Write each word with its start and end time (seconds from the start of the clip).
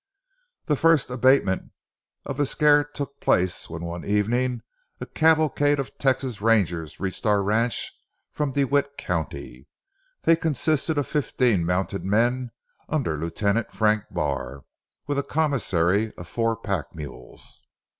The 0.65 0.75
first 0.75 1.11
abatement 1.11 1.71
of 2.25 2.37
the 2.37 2.47
scare 2.47 2.83
took 2.83 3.19
place 3.19 3.69
when 3.69 3.83
one 3.83 4.03
evening 4.03 4.63
a 4.99 5.05
cavalcade 5.05 5.79
of 5.79 5.95
Texas 5.99 6.41
Rangers 6.41 6.99
reached 6.99 7.23
our 7.27 7.43
ranch 7.43 7.93
from 8.31 8.53
DeWitt 8.53 8.97
County. 8.97 9.67
They 10.23 10.35
consisted 10.35 10.97
of 10.97 11.05
fifteen 11.05 11.67
mounted 11.67 12.03
men 12.03 12.49
under 12.89 13.15
Lieutenant 13.15 13.71
Frank 13.73 14.05
Barr, 14.09 14.63
with 15.05 15.19
a 15.19 15.21
commissary 15.21 16.11
of 16.17 16.27
four 16.27 16.57
pack 16.57 16.95
mules. 16.95 17.61